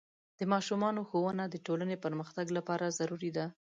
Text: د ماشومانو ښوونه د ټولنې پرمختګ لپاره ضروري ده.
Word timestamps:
د 0.39 0.41
ماشومانو 0.53 1.07
ښوونه 1.09 1.43
د 1.49 1.55
ټولنې 1.65 1.97
پرمختګ 2.05 2.45
لپاره 2.57 2.85
ضروري 2.99 3.31
ده. 3.37 3.45